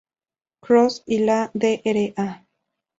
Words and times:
Cross 0.63 1.03
y 1.05 1.19
la 1.19 1.51
Dra. 1.53 2.47